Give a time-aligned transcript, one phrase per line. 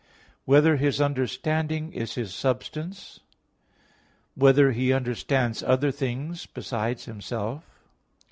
[0.01, 0.07] (4)
[0.45, 3.19] Whether His understanding is His substance?
[4.33, 7.63] (5) Whether He understands other things besides Himself?